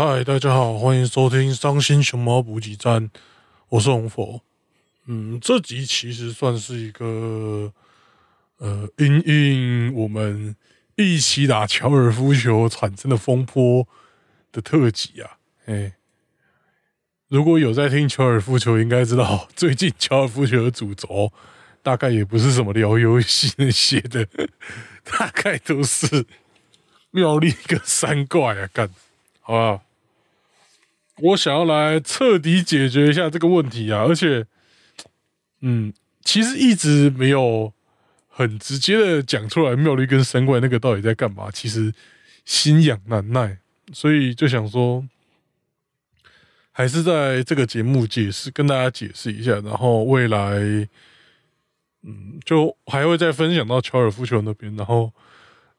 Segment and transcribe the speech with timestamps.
[0.00, 3.08] 嗨，大家好，欢迎收听《伤心熊猫补给站》，
[3.68, 4.42] 我是红佛。
[5.06, 7.72] 嗯，这集其实算是一个
[8.58, 10.54] 呃，因应我们
[10.94, 13.88] 一起打高尔夫球产生的风波
[14.52, 15.38] 的特辑啊。
[15.66, 15.94] 哎，
[17.26, 21.32] 如果有在听高尔夫球，应该知道 最近高尔夫球的主轴
[21.82, 24.28] 大概也不是什么聊游戏那些的，
[25.02, 26.24] 大概都是
[27.10, 28.88] 妙丽跟三怪啊，干，
[29.40, 29.82] 好不好？
[31.20, 34.46] 我想要来彻底解决一下这个问题啊，而且，
[35.60, 37.72] 嗯，其实一直没有
[38.28, 41.92] 很直接的讲出来，妙丽跟神怪那个到底在干嘛，其实
[42.44, 43.58] 心痒难耐，
[43.92, 45.04] 所以就想说，
[46.70, 50.38] 还是在这个节目解释，跟大家解释一下，然后未来，
[52.04, 55.12] 嗯，就还会再分享到乔尔夫球那边，然后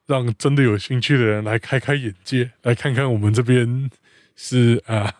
[0.05, 3.89] 让真的有兴趣的人来开开眼界，来看看我们这边
[4.35, 5.15] 是啊。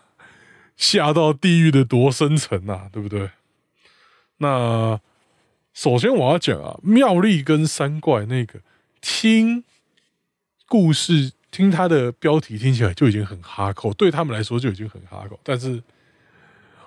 [0.80, 3.28] 下到地狱的多深层啊，对不对？
[4.38, 4.98] 那
[5.74, 8.60] 首先我要讲啊，妙丽跟三怪那个
[9.02, 9.62] 听
[10.66, 15.38] 故事，听他的标题听起来就已经很哈口，对他们来说就已经很哈口。
[15.42, 15.82] 但是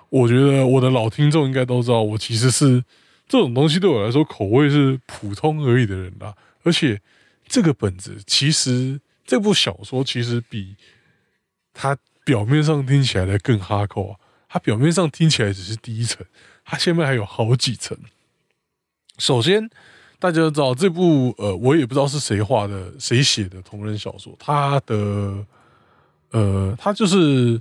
[0.08, 2.82] 我觉得我的老听众应该都知道，我其实是
[3.28, 6.34] 这种东西对我来说口味是普通而已的人啦。
[6.64, 7.00] 而且
[7.46, 10.74] 这个本子其实这部小说其实比
[11.72, 11.96] 他。
[12.24, 14.16] 表面上听起来的更哈扣啊，
[14.48, 16.24] 它表面上听起来只是第一层，
[16.64, 17.96] 它下面还有好几层。
[19.18, 19.68] 首先，
[20.18, 25.46] 大家都知道这部呃，我也不知道是谁画的、谁写的同人小说，它的
[26.30, 27.60] 呃，它就是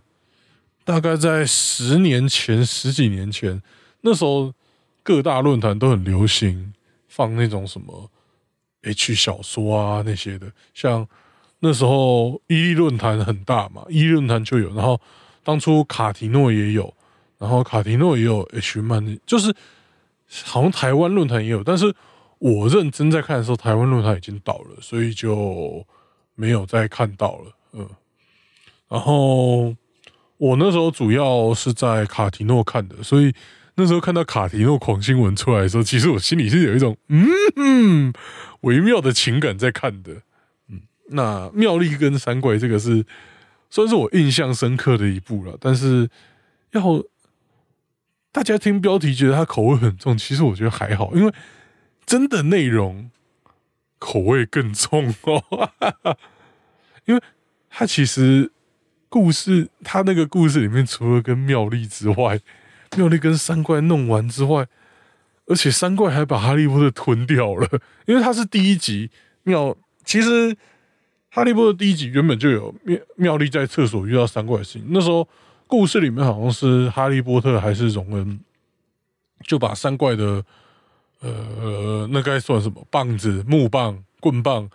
[0.86, 3.61] 大概在十年前、十几年前，
[4.02, 4.53] 那时候
[5.03, 6.73] 各大论坛都很流行
[7.08, 8.09] 放那种什么
[8.83, 11.08] H 小说啊那些的，像。
[11.66, 15.00] 那时候伊利论坛很大嘛，伊利论坛就有，然后
[15.45, 16.94] 当初卡提诺也有，
[17.39, 19.55] 然后卡提诺也有 H 漫，就是
[20.44, 21.95] 好像台湾论坛也有，但是
[22.39, 25.88] 我认真在看的时候，台湾论坛已经倒了，所以就
[26.36, 27.55] 没有再看到了。
[27.71, 27.89] 嗯，
[28.89, 29.73] 然后
[30.36, 33.33] 我那时候主要是在卡提诺看的，所以
[33.76, 36.98] 那时候看到卡提诺狂新闻出来的时候，其实我心里是有一种
[37.55, 38.14] 嗯
[38.64, 40.23] 微妙的情感在看的。
[41.09, 43.05] 那妙丽跟三怪这个是
[43.69, 46.09] 算是我印象深刻的一部了，但是
[46.71, 47.03] 要
[48.31, 51.33] 大家听标题觉得它口味很重，其实我觉得还好，因为
[52.05, 53.11] 真的内容
[53.99, 55.71] 口味更重哦，
[57.05, 57.21] 因为
[57.70, 58.52] 它其实
[59.09, 62.39] 故事，它那个故事里面除了跟妙丽之外，
[62.95, 64.67] 妙丽跟三怪弄完之外，
[65.47, 67.67] 而且三怪还把哈利波特吞掉了，
[68.05, 69.11] 因为它是第一集
[69.43, 69.75] 妙，
[70.05, 70.55] 其实。
[71.36, 74.86] 哈利波特第一集原本就有妙妙丽在厕所遇到三怪的事情。
[74.89, 75.27] 那时候
[75.66, 78.39] 故事里面好像是哈利波特还是荣恩，
[79.48, 80.45] 就把三怪的
[81.21, 84.70] 呃那该算什么棒子、木棒、棍棒，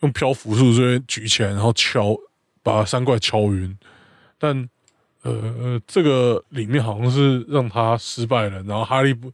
[0.00, 2.16] 用漂浮术这边举起来，然后敲
[2.62, 3.76] 把三怪敲晕。
[4.38, 4.66] 但
[5.20, 9.30] 呃这个里面好像是让他失败了，然后哈利波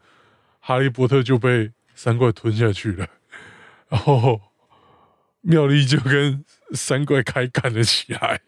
[0.59, 3.07] 哈利波特就被三怪吞下去了，
[3.89, 4.41] 然后。
[5.47, 8.41] 妙丽就跟三怪开干了起来，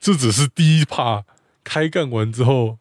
[0.00, 1.24] 这只是第一趴。
[1.62, 2.78] 开干完之后，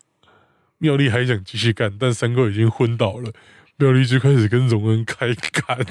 [0.79, 3.31] 妙丽还想继续干，但三怪已经昏倒了。
[3.78, 5.85] 妙丽就开始跟荣恩开干，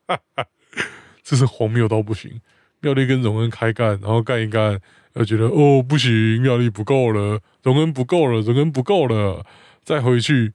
[1.22, 2.40] 这是荒谬到不行。
[2.80, 4.80] 妙丽跟荣恩开干，然后干一干，
[5.14, 9.44] 又觉得哦不行，妙丽不够了，荣恩不够了，荣恩不够了，
[9.84, 10.54] 再回去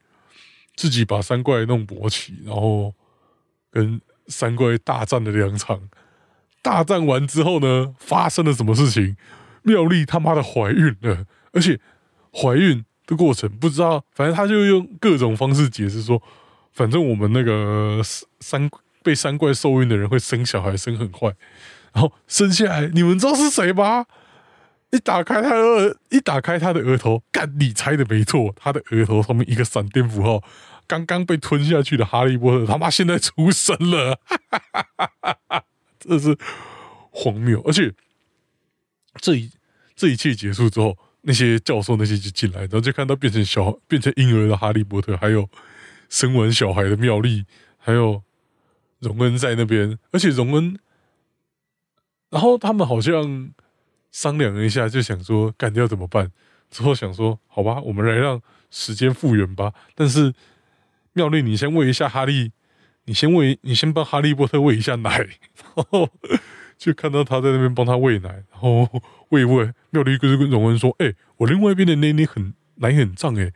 [0.75, 2.95] 自己把三怪弄勃起，然后
[3.69, 4.01] 跟。
[4.31, 5.81] 三怪大战的两场，
[6.61, 9.17] 大战完之后呢，发生了什么事情？
[9.63, 11.79] 妙丽他妈的怀孕了，而且
[12.33, 16.19] 怀孕的过程不知道，反正他就用各种方式解释说，
[16.73, 18.01] 反正我们那个
[18.39, 18.67] 三
[19.03, 21.31] 被三怪受孕的人会生小孩，生很快，
[21.93, 24.05] 然后生下来，你们知道是谁吗？
[24.91, 30.41] 一打开他的，一打开他的额头，干，你猜的没错，他的额头上面一个闪电符号。
[30.91, 34.19] 刚刚被吞下去的哈利波特，他妈现在出生了，
[35.97, 36.37] 这是
[37.11, 37.61] 荒谬！
[37.61, 37.93] 而且
[39.21, 39.49] 这一
[39.95, 45.49] 这一切结束之后，那些教授那些就进来，然后就看到变成小变成婴儿的哈利波特，还有
[46.09, 47.45] 生完小孩的妙丽，
[47.77, 48.21] 还有
[48.99, 50.77] 荣恩在那边，而且荣恩，
[52.31, 53.53] 然后他们好像
[54.11, 56.33] 商量了一下，就想说干掉怎么办？
[56.69, 60.33] 之后想说好吧，我们来让时间复原吧，但是。
[61.13, 62.51] 妙丽，你先喂一下哈利，
[63.05, 65.17] 你先喂，你先帮哈利波特喂一下奶，
[65.75, 66.09] 然后
[66.77, 68.87] 就看到他在那边帮他喂奶，然后
[69.29, 73.51] 喂喂，妙丽就跟荣恩说：“哎，我另外一边的奶奶很奶很胀，哎，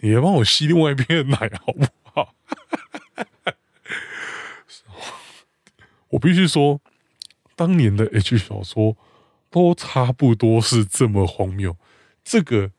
[0.00, 2.34] 你来帮我吸另外一边的奶 好不好？”
[6.10, 6.80] 我必须说，
[7.56, 8.96] 当年的 H 小说
[9.50, 11.76] 都差不多是这么荒谬。
[12.22, 12.70] 这个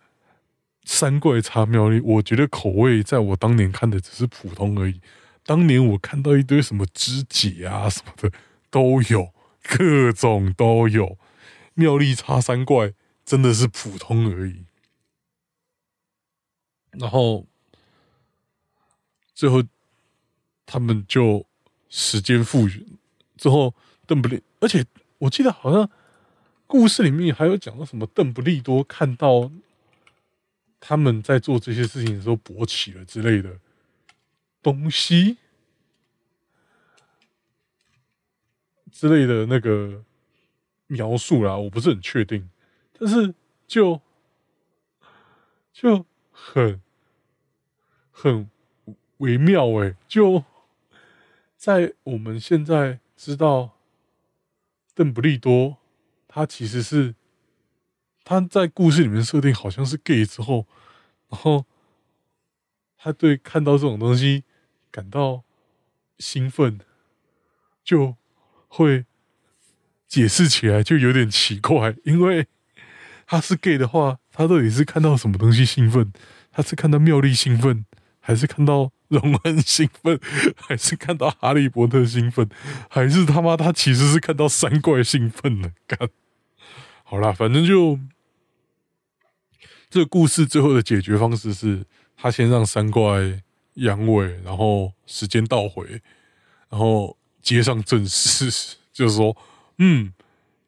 [0.85, 5.01] 三怪插妙丽，我觉得口味在我当年看的只是普通而已。
[5.43, 8.31] 当年我看到一堆什么肢解啊什么的
[8.69, 9.33] 都有，
[9.67, 11.17] 各种都有。
[11.73, 12.93] 妙丽插三怪
[13.25, 14.63] 真的是普通而已。
[16.91, 17.45] 然后
[19.33, 19.63] 最后
[20.65, 21.45] 他们就
[21.89, 22.85] 时间复原。
[23.38, 23.73] 之后，
[24.07, 24.85] 邓布利，而且
[25.17, 25.89] 我记得好像
[26.65, 29.51] 故事里面还有讲到什么，邓布利多看到
[30.87, 33.59] 他们在做这些事情的时候勃起了之类的
[34.61, 35.37] 东西
[38.91, 40.03] 之类的那个
[40.87, 42.49] 描述啦，我不是很确定，
[42.99, 43.33] 但是
[43.65, 43.99] 就
[45.73, 46.79] 就很
[48.11, 48.49] 很
[49.17, 50.43] 微妙哎，就
[51.57, 52.99] 在我们现在。
[53.17, 53.77] 知道
[54.93, 55.77] 邓布利多，
[56.27, 57.15] 他其实是
[58.25, 60.68] 他在故事里面设定好像是 gay 之后，
[61.30, 61.66] 然后
[62.98, 64.44] 他对看到这种东西
[64.92, 65.44] 感到
[66.19, 66.80] 兴奋，
[67.83, 68.18] 就
[68.68, 69.06] 会
[70.07, 72.48] 解释起来就有点奇怪，因为
[73.25, 76.12] 他是 gay 的话，他到底是看到什么东西兴奋？
[76.51, 77.86] 他是看到妙丽兴奋，
[78.19, 78.92] 还是看到？
[79.07, 80.19] 荣恩兴奋，
[80.57, 82.50] 还是看到哈利波特兴奋，
[82.89, 85.72] 还是他妈他其实是看到三怪兴奋了？
[85.86, 86.10] 干，
[87.04, 88.00] 好啦，反正就
[89.89, 91.85] 这个故事最后的解决方式是，
[92.17, 93.41] 他先让三怪
[93.75, 96.01] 阳痿，然后时间倒回，
[96.69, 99.35] 然后接上正史，就是说，
[99.77, 100.13] 嗯，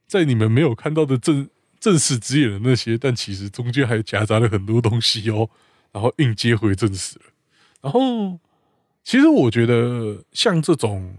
[0.07, 1.49] 在你们没有看到的正
[1.79, 5.49] 正史之眼的那些，但其实中间还夹杂了很多东西哦，
[5.91, 7.25] 然后硬接回正史了。
[7.81, 8.39] 然后，
[9.03, 11.15] 其实我觉得像这种，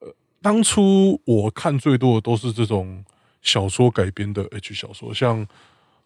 [0.00, 3.04] 呃，当初我看最多的都是这种
[3.40, 5.14] 小说改编的 H 小说。
[5.14, 5.46] 像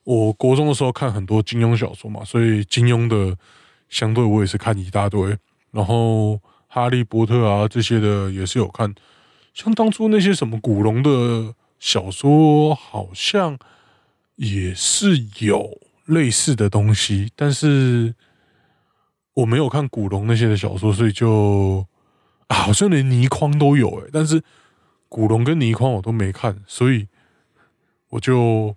[0.05, 3.37] 我国中的时候看很多金庸小说嘛，所以金庸的
[3.89, 5.37] 相对我也是看一大堆。
[5.71, 8.95] 然后哈利波特啊这些的也是有看。
[9.53, 13.59] 像当初那些什么古龙的小说，好像
[14.37, 18.15] 也是有类似的东西，但是。
[19.35, 21.85] 我没有看古龙那些的小说，所以就
[22.47, 24.41] 啊，好像连倪匡都有哎，但是
[25.09, 27.09] 古龙跟倪匡我都没看，所以
[28.11, 28.77] 我就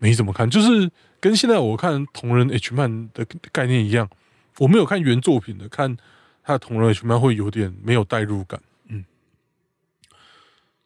[0.00, 0.50] 没怎么看。
[0.50, 4.10] 就是跟现在我看同人 H 漫的概念一样，
[4.58, 5.96] 我没有看原作品的，看
[6.42, 8.60] 他的同人 H 漫会有点没有代入感。
[8.88, 9.04] 嗯，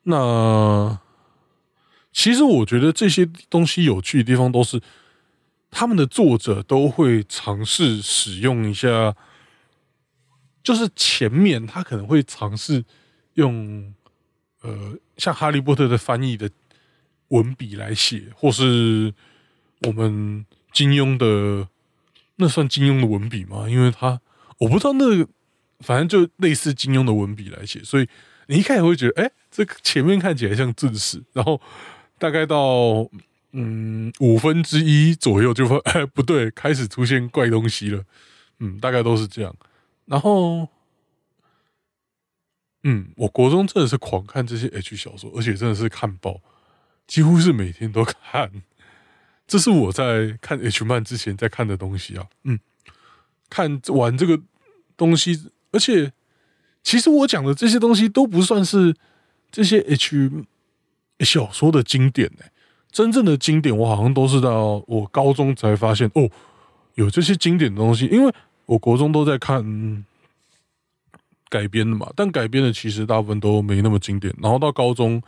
[0.03, 1.01] 那
[2.13, 4.83] 其实我觉得这些东西有趣的地方都是。
[5.77, 9.13] 他们的作者都会尝试使用一下，
[10.63, 12.85] 就是前面他可能会尝试
[13.33, 13.93] 用，
[14.61, 16.49] 呃，像哈利波特的翻译的
[17.35, 19.15] 文笔来写，或是
[19.83, 21.69] 我们金庸的
[22.37, 23.69] 那算金庸的文笔吗？
[23.69, 24.21] 因为他
[24.59, 25.29] 我不知道那个，
[25.81, 28.09] 反正就类似金庸的文笔来写，所以
[28.47, 31.61] 你一开始会觉得，哎，这个前面看起来像正史，然后
[32.19, 33.09] 大概到。
[33.57, 38.03] 嗯，五分之一左右就会，哎，不对，开始出现怪东西了。
[38.59, 39.57] 嗯，大概都是这样。
[40.07, 40.69] 然后，
[42.83, 46.41] 嗯，我国中真的是狂看这些 H 小说，而且真的是看爆，
[47.07, 48.51] 几乎是每天都看。
[49.47, 52.27] 这是我在看 H 漫之前在看的东西啊。
[52.45, 52.59] 嗯，
[53.51, 54.41] 看完这个
[54.97, 56.13] 东西，而且
[56.83, 58.97] 其实我讲的这些东西都不算是
[59.53, 60.31] 这些 H
[61.21, 62.45] 小说的经典呢。
[62.91, 66.31] 真正的经典，我好像都是到我高中才发现哦，
[66.95, 68.07] 有这些经典的东西。
[68.07, 68.33] 因为
[68.67, 70.05] 我国中都在看
[71.49, 74.33] 改编的嘛，但改编的其实大部分都没那么经典。
[74.41, 75.21] 然后到高中，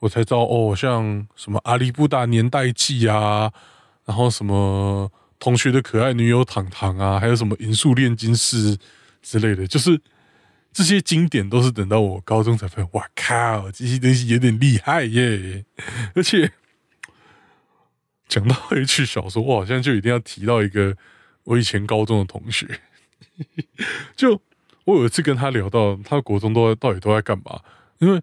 [0.00, 3.52] 我才知道哦，像什么《阿里布达年代记》啊，
[4.04, 8.76] 然后什么同学的可爱女友糖糖啊，还有什么《银树炼金师》
[9.22, 10.00] 之类的，就是
[10.72, 15.64] 这些经典都是等到我高中才发现，哇靠，这些东西有点厉害耶，
[16.14, 16.52] 而且。
[18.30, 20.96] 讲到 H 小说，我好像就一定要提到一个
[21.42, 22.78] 我以前高中的同学。
[24.14, 24.40] 就
[24.84, 27.60] 我有一次跟他聊到，他国中都到底都在干嘛？
[27.98, 28.22] 因为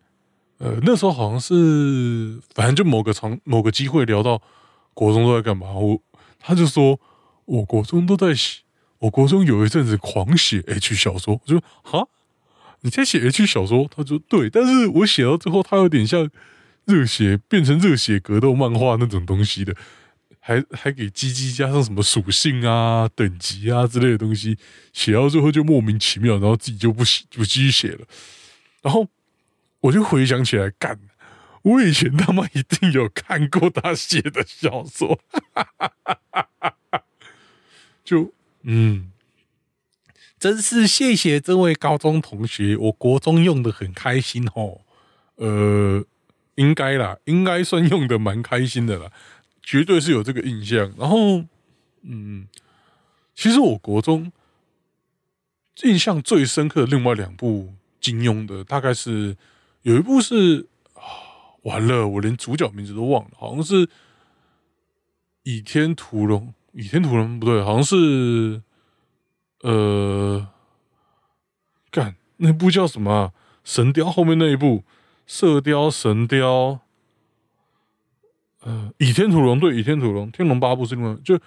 [0.60, 4.42] 呃那时候好像是反正就某个场某个机会聊到
[4.94, 6.02] 国中都在干嘛，我
[6.40, 7.00] 他就说
[7.46, 8.62] 我国中都在写，
[9.00, 11.40] 我国中有一阵子狂写 H 小说。
[11.42, 12.08] 我就哈，
[12.82, 13.88] 你在写 H 小说？
[13.96, 16.30] 他说对，但是我写到最后，他有点像
[16.86, 19.76] 热血变成热血格斗漫画那种东西的，
[20.40, 24.58] 还还给鸡鸡加上什么属性啊、等级啊之类的东西，
[24.94, 28.06] 写到最后就莫名其妙，然后自己就不写不继续写了。
[28.82, 29.08] 然后
[29.82, 31.00] 我就回想起来，干，
[31.64, 35.20] 我以前他妈一定有看过他写的小说，
[38.04, 39.12] 就嗯。
[40.40, 44.82] 真是谢谢这位高中同学，我国中用的很开心哦。
[45.38, 46.06] 呃，
[46.54, 49.12] 应该啦，应该算用的蛮开心的啦，
[49.64, 50.94] 绝对是有这个印象。
[50.96, 51.44] 然后，
[52.04, 52.48] 嗯，
[53.34, 54.32] 其实我国中
[55.82, 59.36] 印象最深刻的另外两部金庸的，大概是
[59.82, 61.02] 有一部是啊，
[61.64, 63.88] 完了，我连主角名字都忘了，好像是
[65.44, 66.54] 《倚天屠龙》，
[66.84, 68.62] 《倚天屠龙》不对，好像是。
[69.62, 70.48] 呃，
[71.90, 73.34] 干那部叫什么？
[73.64, 74.80] 神雕后面那一部
[75.26, 76.46] 《射雕》《神雕》。
[78.62, 81.36] 呃，《倚天屠龙》对，《倚天屠龙》《天龙八部》是另外就《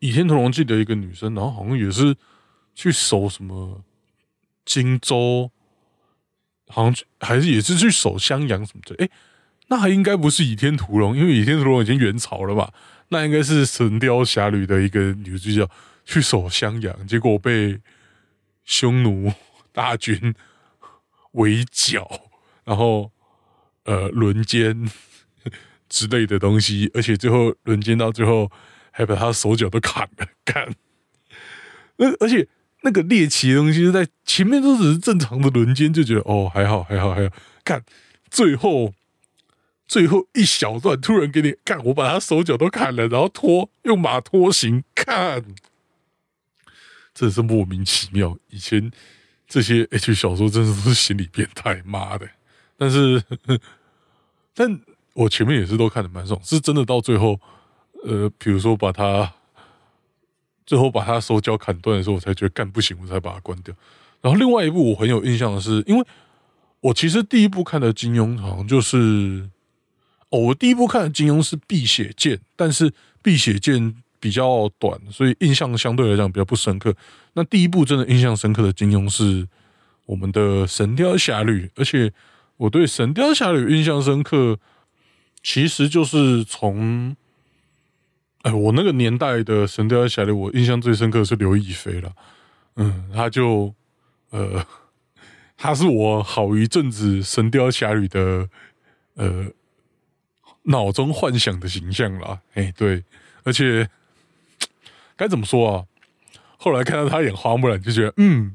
[0.00, 2.14] 倚天屠龙记》的一个女生，然后好像也是
[2.74, 3.82] 去守什么
[4.66, 5.50] 荆州，
[6.68, 8.94] 好像还是也是去守襄阳什么的。
[9.04, 9.08] 哎，
[9.68, 12.72] 那还应该不是《倚天屠龙》，因为《倚天屠龙》已经元朝了吧？
[13.08, 15.68] 那应该是《神雕侠侣》的一个女主角。
[16.08, 17.80] 去守襄阳，结果被
[18.64, 19.32] 匈奴
[19.72, 20.32] 大军
[21.32, 22.08] 围剿，
[22.62, 23.10] 然后
[23.86, 24.88] 呃轮奸
[25.90, 28.48] 之类的东西，而且最后轮奸到最后
[28.92, 30.76] 还把他手脚都砍了，干。
[31.96, 32.46] 那而且
[32.86, 37.84] 那个猎奇的东西就在前面都只是正常的轮奸，就觉得哦还好还好还好，看
[38.30, 38.94] 最后
[39.88, 45.44] 最后一小段突然给你看，我把他手脚都砍了，然后拖用马拖行，看。
[47.12, 48.38] 真是莫名其妙。
[48.50, 48.92] 以前
[49.48, 52.28] 这些 H 小说真的都是心理变态，妈的！
[52.76, 53.20] 但是，
[54.54, 54.80] 但
[55.14, 57.40] 我前面也是都看的蛮爽，是真的到最后，
[58.04, 59.32] 呃，比如说把他
[60.66, 63.74] 最后把他手脚砍断的时候，我才觉得干不行，我才把它关掉。
[64.20, 66.04] 然后另外一部我很有印象的是，因为
[66.80, 69.48] 我其实第一部看的金庸好像就是
[70.30, 72.90] 哦，我第一部看的金庸是《碧血剑》，但是
[73.22, 73.80] 《碧血剑》。
[74.18, 76.92] 比较短，所以印象相对来讲比较不深刻。
[77.34, 79.46] 那第一部真的印象深刻的金庸是
[80.06, 82.10] 我们的《神雕侠侣》，而且
[82.56, 84.58] 我对《神雕侠侣》印象深刻，
[85.42, 87.14] 其实就是从
[88.46, 92.12] 哎，我那个年代的《神雕侠侣》，我印象最深刻是刘亦菲了。
[92.76, 93.74] 嗯，他就
[94.30, 94.64] 呃，
[95.56, 98.48] 他是我好一阵子《神雕侠侣》的
[99.14, 99.46] 呃
[100.62, 102.40] 脑中幻想的形象了。
[102.54, 103.02] 哎，对，
[103.42, 103.88] 而且。
[105.18, 105.86] 该怎么说啊？
[106.58, 108.54] 后来看到他演花木兰，就觉得，嗯，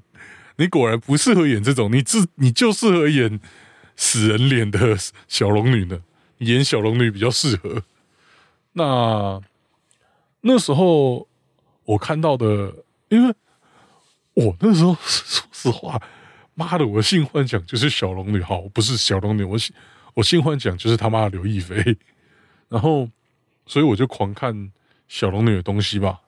[0.57, 3.39] 你果然不适合演这种，你自你就适合演
[3.95, 4.95] 死人脸的
[5.27, 6.03] 小龙女呢。
[6.38, 7.81] 演小龙女比较适合。
[8.74, 9.41] 那
[10.41, 11.27] 那时候
[11.86, 12.74] 我看到的，
[13.10, 13.33] 因为
[14.33, 16.01] 我那时候说实话，
[16.53, 19.57] 妈的，我性幻想就是小龙女，好，不是小龙女，我
[20.13, 21.98] 我性幻想就是他妈的刘亦菲。
[22.69, 23.07] 然后，
[23.65, 24.71] 所以我就狂看
[25.07, 26.21] 小龙女的东西吧。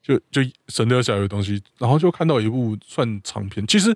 [0.00, 3.66] 就就神雕侠侣的东西，然后就看到一部算长片。
[3.66, 3.94] 其实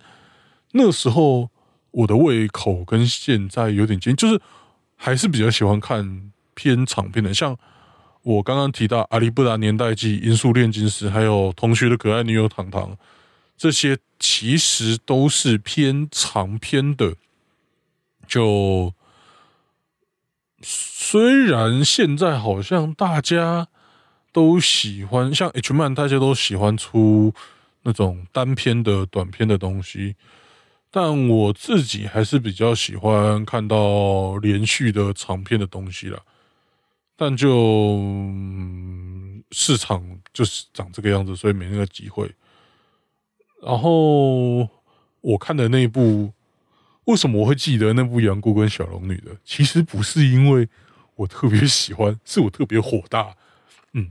[0.72, 1.48] 那时候
[1.90, 4.38] 我的胃口跟现在有点近，就是
[4.94, 7.32] 还是比较喜欢看偏长片的。
[7.32, 7.56] 像
[8.22, 12.92] 我刚刚提到《阿里布达年代记》《音速炼金师》，还有《同学的可爱女友糖糖》，
[13.56, 17.14] 这些其实都是偏长篇的。
[18.26, 18.94] 就
[20.62, 23.68] 虽然现在好像大家。
[24.34, 27.34] 都喜欢像 H 漫，大家都喜欢出
[27.82, 30.16] 那种单篇的短篇的东西，
[30.90, 36.22] 但我自己还是比较喜欢看到连续的长篇的东西了。
[37.16, 38.00] 但就
[39.50, 40.02] 市场
[40.32, 42.30] 就是长这个样子，所以没那个机会。
[43.62, 44.68] 然后
[45.20, 46.32] 我看的那部，
[47.04, 49.36] 为什么我会记得那部《杨过跟小龙女》的？
[49.44, 50.68] 其实不是因为
[51.14, 53.36] 我特别喜欢， 是我特别火大。
[53.92, 54.10] 嗯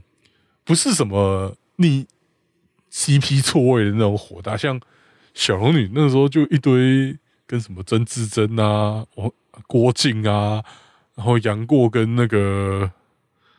[0.64, 2.06] 不是什么逆
[2.90, 4.80] CP 错位的那种火大，像
[5.34, 9.04] 小龙女那时候就一堆跟什么曾志珍啊、
[9.66, 10.64] 郭靖啊，
[11.14, 12.90] 然后杨过跟那个，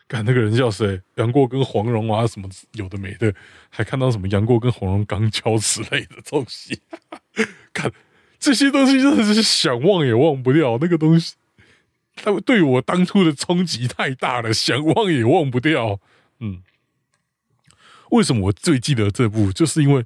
[0.08, 1.02] 看那个人叫谁？
[1.16, 3.34] 杨过跟黄蓉啊，什么有的没的，
[3.70, 6.82] 还看到什么杨过跟黄蓉刚交之类的东西，
[7.74, 7.92] 看
[8.40, 11.36] 这些东西真的是想忘也忘不掉，那个东西，
[12.16, 16.00] 他对我当初的冲击太大了，想忘也忘不掉，
[16.40, 16.62] 嗯。
[18.12, 19.52] 为什么我最记得这部？
[19.52, 20.06] 就是因为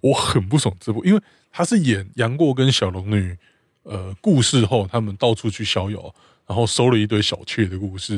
[0.00, 1.20] 我很不爽这部，因为
[1.50, 3.36] 他是演杨过跟小龙女
[3.82, 6.14] 呃故事后，他们到处去逍遥，
[6.46, 8.14] 然后收了一堆小妾的故事，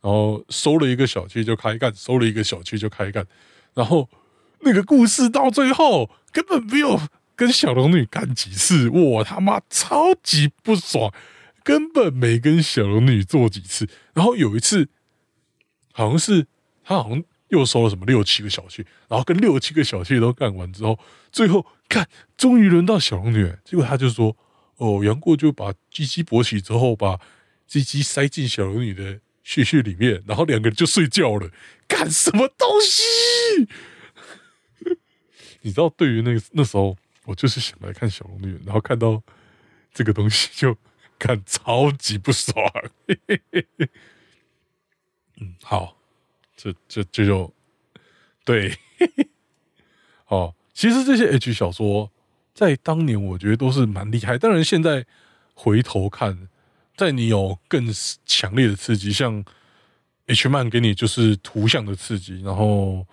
[0.00, 3.26] 然后收了一个小妾就开干，收了一个小妾就开干，
[3.74, 4.08] 然后
[4.60, 7.00] 那个故事到最后根本没有
[7.34, 11.12] 跟小龙女干几次，我他妈超级不爽，
[11.62, 14.88] 根本没跟小龙女做几次，然后有一次
[15.92, 16.46] 好像是
[16.84, 17.22] 他好像。
[17.50, 20.98] 又收了什么六七个小妾，然后跟六七个小妾都干完之后，
[21.30, 24.36] 最后看终于轮到小龙女，结果他就说
[24.78, 27.20] ：“哦，杨过就把鸡鸡勃起之后，把
[27.66, 31.50] 鸡鸡塞进小龙女的穴穴里面，然后两个人就睡觉了。
[31.88, 33.02] 干什么东西？
[35.62, 39.22] 你知道，对于那个那时候，我就是想来看小龙女，然后看到
[39.92, 40.76] 这个东西就
[41.18, 42.54] 看超级不爽。
[45.40, 45.94] 嗯，好。”
[46.58, 47.52] 这这这就
[48.42, 48.74] 对，
[50.28, 52.10] 哦，其实这些 H 小说
[52.54, 54.38] 在当年我觉得都是蛮厉害。
[54.38, 55.04] 当然，现在
[55.52, 56.48] 回头看，
[56.96, 57.86] 在你有更
[58.24, 59.44] 强烈的刺激，像
[60.26, 63.06] H man 给你就是图像的刺激，然后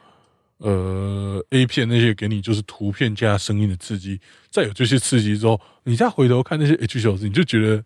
[0.57, 4.19] 呃 A 片那些给你就是图片加声音的刺激。
[4.49, 7.83] 再有这些刺激之后，你再回头看那些 H 小子，你就觉得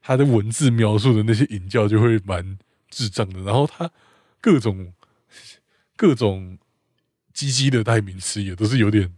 [0.00, 2.58] 他的文字描述的那些引教就会蛮
[2.90, 3.40] 智障的。
[3.42, 3.90] 然后他。
[4.44, 4.92] 各种
[5.96, 6.58] 各种
[7.32, 9.10] 鸡鸡的代名词也都是有点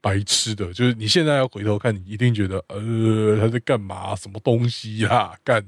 [0.00, 4.14] 白痴的，就是你现在要回头看，你一定觉得呃他在干嘛？
[4.14, 5.32] 什么东西呀？
[5.44, 5.64] 干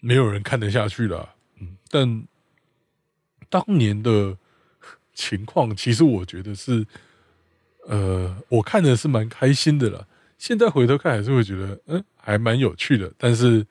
[0.00, 1.34] 没有人看得下去了。
[1.60, 2.24] 嗯，但
[3.48, 4.36] 当年的
[5.14, 6.86] 情况，其实我觉得是
[7.86, 10.06] 呃，我看的是蛮开心的了。
[10.38, 13.12] 现在回头看，还是会觉得嗯，还蛮有趣的。
[13.18, 13.66] 但是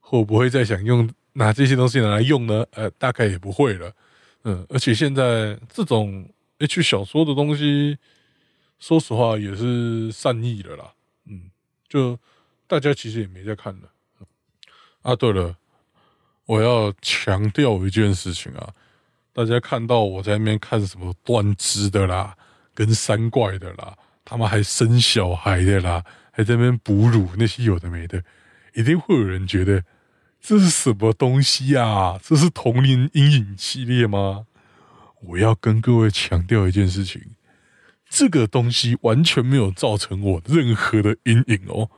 [0.00, 1.08] 会不会再想用？
[1.34, 2.62] 拿这些东西拿来用呢？
[2.72, 3.90] 呃，大概也不会了。
[4.44, 7.96] 嗯，而且现在这种 H 小说的东西，
[8.82, 10.92] 说实话也是善意的啦。
[11.26, 11.52] 嗯，
[11.88, 12.18] 就
[12.66, 13.88] 大家其实也没在看的。
[15.02, 15.56] 啊，对了，
[16.46, 18.74] 我要强调一件事情啊，
[19.32, 22.36] 大家看到我在那边看什么断肢的啦，
[22.74, 28.24] 跟三怪的啦，他们还生小孩的啦，还在那边哺乳那些有的没的，
[28.74, 29.84] 一定会有人觉得。
[30.40, 32.18] 这是什么东西啊？
[32.20, 34.48] 这是童年阴影系列吗？
[35.20, 37.22] 我要跟各位强调一件事情：
[38.14, 41.88] 这个东西完全没有造成我任何的阴影哦。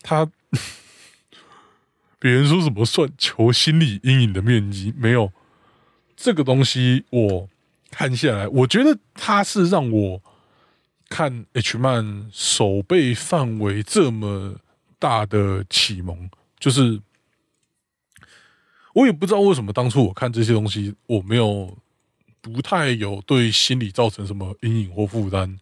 [0.00, 0.30] 他
[2.20, 5.32] 别人说什么算求心理阴影的面积没有？
[6.16, 7.48] 这个东西我
[7.90, 10.22] 看下来，我觉得它是让我
[11.08, 14.60] 看 H 漫手背范围这么
[15.00, 17.02] 大的启蒙，就是。
[18.94, 21.76] 我也不知道为什么当初我看这些东西，我没有
[22.52, 25.58] 不太有对心理造成什么阴影或负担，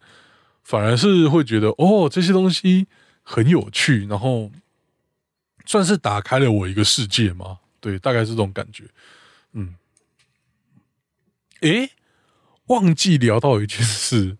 [0.63, 2.85] 反而是会觉得哦，这些东西
[3.23, 4.51] 很有趣，然后
[5.65, 7.57] 算是打开了我一个世界嘛。
[7.79, 8.83] 对，大概是这种感觉。
[9.53, 9.73] 嗯，
[11.61, 11.89] 诶，
[12.67, 14.37] 忘记聊到一件事，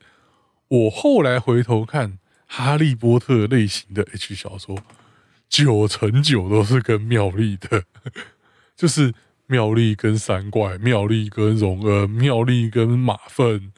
[0.67, 4.77] 我后来回头看哈利波特类型的 H 小说，
[5.49, 7.85] 九成九都是跟妙丽的。
[8.77, 9.15] 就是
[9.47, 13.71] 妙丽跟三怪，妙丽跟荣恩，妙丽跟马粪，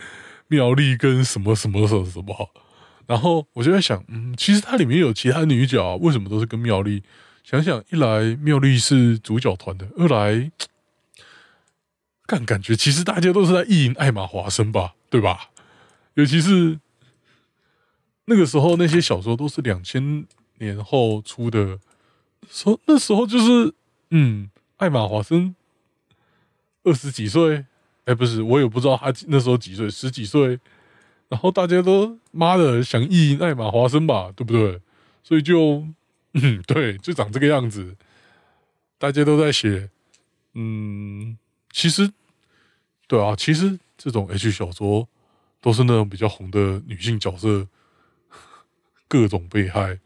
[0.48, 2.50] 妙丽跟什么什么什么什么。
[3.06, 7.04] 然后我就在想，嗯，其实它里面有其他女角，为什么都是跟妙丽？
[7.44, 10.52] 想想，一来妙丽是主角团的，二来，
[12.26, 15.50] 干感觉其实大家都是在意淫艾玛华生吧，对吧？
[16.16, 16.80] 尤其是
[18.26, 20.26] 那个时候，那些小说都是两千
[20.60, 21.80] 年后出的，
[22.50, 23.74] 说那时候就是
[24.12, 24.50] 嗯。
[24.78, 25.56] 艾玛华森
[26.84, 27.66] 二十几岁，
[28.06, 30.60] 哎，不是，我也不知道他那时候几岁，十几岁。
[31.30, 34.80] 然后大家都妈的想意淫艾玛华森吧，对不对？
[35.24, 35.86] 所以就，
[36.36, 37.98] 嗯，对，就长这个样子。
[38.98, 39.90] 大家都在写，
[40.54, 41.38] 嗯，
[41.72, 42.14] 其实，
[43.08, 45.10] 对啊，其实这种 H 小说
[45.60, 47.68] 都是那种比较红的女性角色，
[49.10, 50.00] 各种被害，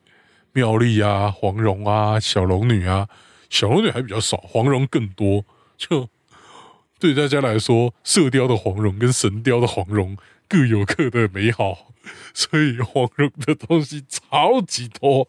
[0.53, 3.07] 妙丽啊，黄蓉啊，小龙女啊。
[3.51, 5.45] 小龙女还比较少，黄蓉更多。
[5.77, 6.09] 就
[6.97, 11.91] 对大家来说，射雕的黄蓉跟神雕的黄蓉各有各的美好，
[12.33, 15.27] 所以黄蓉的东西超级多。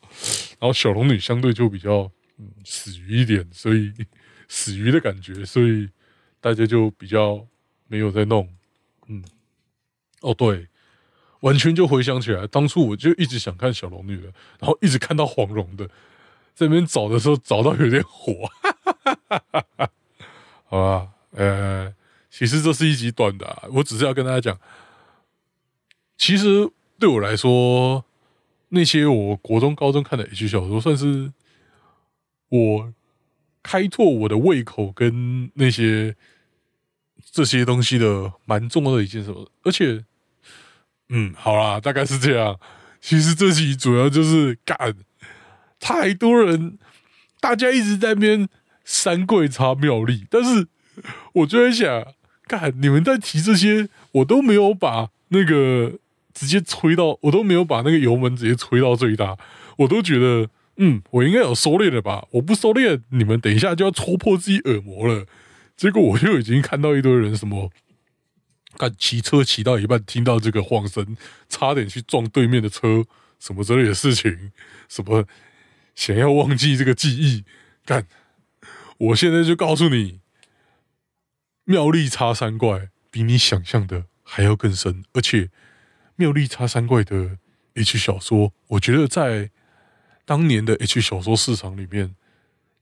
[0.61, 2.11] 然后小龙女相对就比较
[2.65, 3.93] 死鱼一点，所以
[4.49, 5.89] 死鱼的感觉，所以
[6.41, 7.45] 大家就比较
[7.89, 8.49] 没有在弄。
[9.09, 9.25] 嗯，
[10.21, 10.69] 哦对，
[11.41, 15.91] 完全就回想起来，当初我就一直想看小龙女的，然后一直看到黄蓉的。
[16.55, 18.49] 这边找的时候找到有点火，
[20.67, 21.93] 好吧，呃，
[22.31, 24.61] 其实这是一集短的，我只是要跟大家讲，
[26.17, 28.05] 其实对我来说，
[28.69, 31.33] 那些我国中、高中看的 H 小说，算是
[32.49, 32.93] 我
[33.63, 36.17] 开拓我的胃口跟那些
[37.31, 39.35] 这些东西的蛮重要的一件事。
[39.63, 40.05] 而且，
[41.09, 42.59] 嗯，好啦，大概是这样。
[43.01, 44.95] 其实这集主要就是干
[45.83, 46.79] 太多人，
[47.41, 48.49] 大家一直在边
[48.85, 50.69] 三桂插妙丽，但是
[51.33, 52.07] 我就在想，
[52.47, 55.99] 干你们在提这些，我都没有把那个
[56.33, 59.37] 直接吹到，我都没有把那个油门直接吹到最大，
[59.79, 62.29] 我都觉得，嗯，我应该有收敛了吧？
[62.31, 65.27] 我不收敛，你们等一下就要戳破自己耳膜了。
[65.77, 67.71] 结果我就已经看到一堆人什么。
[68.79, 71.15] 看骑车骑到一半，听到这个晃声，
[71.47, 73.05] 差点去撞对面的车，
[73.39, 74.51] 什么之类的事情，
[74.89, 75.27] 什么
[75.95, 77.45] 想要忘记这个记忆，
[77.85, 78.07] 干！
[78.99, 80.21] 我现在就告诉你，
[81.65, 85.51] 妙丽叉三怪比你想象的还要更深，而且
[86.17, 87.39] 妙丽叉三怪的
[87.75, 89.51] H 小说，我觉得在
[90.25, 92.15] 当年的 H 小说市场里面，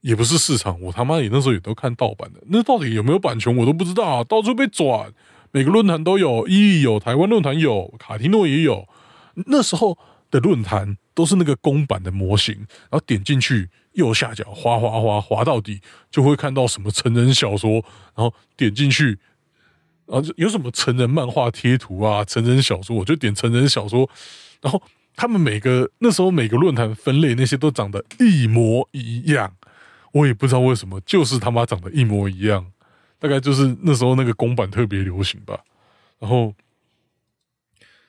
[0.01, 5.13] 也不是市场，我他妈也那时候也都看盗版的，那到底有没有版权我都不知道啊，到处被转。
[5.53, 8.87] 每个论坛都有，伊有台湾论坛有，卡提诺也有。
[9.47, 9.97] 那时候
[10.29, 15.79] 的论坛都是那个公版的模型，然后点进去右下角滑滑滑滑到底，
[16.09, 17.73] 就会看到什么成人小说，
[18.15, 19.19] 然后点进去，
[20.07, 24.09] 然后有什么成人漫画贴图啊，成人小说，我就点成人小说。
[24.61, 24.81] 然后
[25.15, 29.55] 他们每个那时候每个论坛分类那些都长得一模一样，
[30.13, 32.71] 我也不知道为什么，就是他妈长得一模一样。
[33.19, 35.59] 大概就是那时候那个公版特别流行吧，
[36.17, 36.55] 然后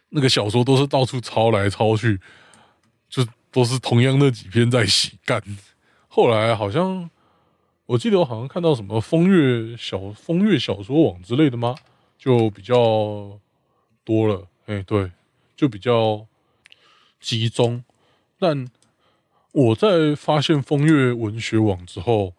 [0.08, 2.18] 那个小说都是到处抄来抄去，
[3.52, 5.40] 都是同样那几篇在洗干。
[6.08, 7.08] 后来好像
[7.86, 11.76] 我记得我好像看到什么风月小风月小说网之类的吗？
[12.18, 13.38] 就比较
[14.02, 15.12] 多了，哎，对，
[15.54, 16.26] 就比较
[17.20, 17.84] 集中。
[18.38, 18.66] 但
[19.52, 22.34] 我在发现风月文学网之后。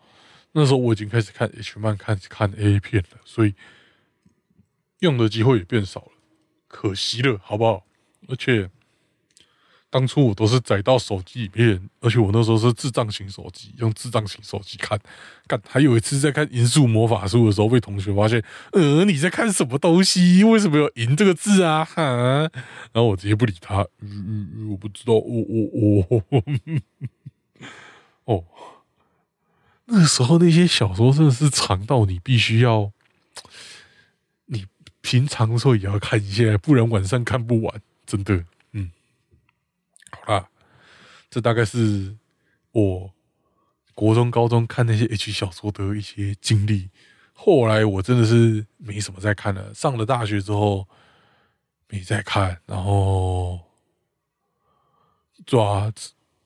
[0.55, 3.55] 那时候我已经开始看 H 漫，开始看 A 片了，所以
[4.99, 6.11] 用的机会也变少了，
[6.67, 7.87] 可惜了，好不好？
[8.27, 8.69] 而且
[9.93, 14.99] 当初我都是载到手机里面，而且我那时候是智障型手机，用智障型手机看。
[15.47, 20.43] 看，还有一次在看《银树魔法书》的时候，被同学发现，呃，你在看什么东西？
[20.43, 21.85] 为什么有“银”这个字啊？
[21.93, 26.23] 哈，然后我直接不理他，嗯嗯，我不知道，我我我，
[28.25, 28.43] 哦。
[29.85, 32.91] 那时候那些小说真的是长到你必须要，
[34.47, 34.65] 你
[35.01, 38.43] 平常的时候也要看一下，不然晚上看不完，真的。
[40.21, 40.47] 好啦，
[41.29, 42.15] 这大概是
[42.71, 43.11] 我
[43.93, 46.89] 国中、高中看那些 H 小说的一些经历。
[47.33, 50.87] 后来我真的是没什么在看了，上了大学之后
[51.89, 53.59] 没再看，然后
[55.45, 55.91] 抓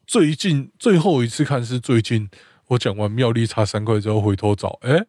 [0.06, 2.30] 最近最后一次看是最近。
[2.70, 5.06] 我讲完妙丽差三块之后，回头找，哎，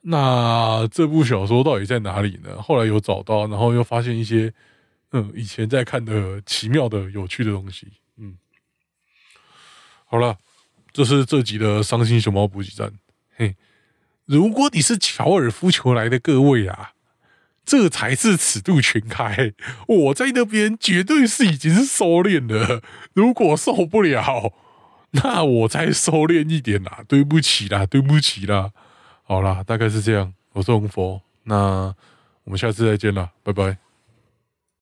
[0.00, 2.56] 那这部小说到底在哪里呢？
[2.62, 4.50] 后来有找到，然后又发现一些，
[5.12, 7.88] 嗯，以前在看的奇妙的、有趣的东西。
[8.16, 8.36] 嗯，
[10.04, 10.38] 好了，
[10.92, 12.92] 这是这集的伤心熊猫补给站。
[13.36, 13.56] 嘿，
[14.24, 16.92] 如果你是乔尔夫球来的各位啊，
[17.64, 19.52] 这才是尺度全开。
[19.86, 24.52] 我在那边绝对是已经是收敛了，如果受不了。
[25.12, 28.70] 那我再收敛一点啦，对不起啦，对不起啦，
[29.24, 30.32] 好啦，大概是这样。
[30.52, 31.92] 我是红佛，那
[32.44, 33.89] 我们下次再见啦，拜拜。